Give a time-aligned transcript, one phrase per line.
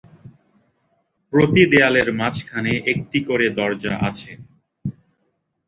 [1.33, 4.31] প্রতি দেওয়ালের মাঝখানে একটি করে দরজা আছে।